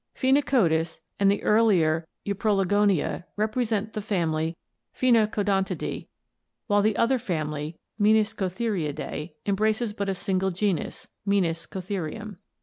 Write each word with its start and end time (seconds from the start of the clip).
Phenacodus 0.15 1.01
and 1.19 1.29
the 1.29 1.43
ear 1.43 1.61
lier 1.61 2.07
Euprologonia 2.25 3.25
represent 3.37 3.93
the 3.93 4.01
family 4.01 4.57
Phenacodontidae, 4.95 6.07
while 6.65 6.81
the 6.81 6.97
other 6.97 7.19
family, 7.19 7.77
Meniscotheriidae, 7.99 9.33
embraces 9.45 9.93
but 9.93 10.09
a 10.09 10.15
single 10.15 10.49
known 10.49 10.55
genus, 10.55 11.07
Meniscotherium. 11.27 12.37